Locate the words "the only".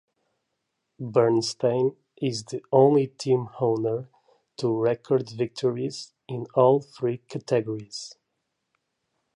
2.45-3.05